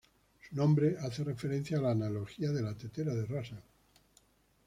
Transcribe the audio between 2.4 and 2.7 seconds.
de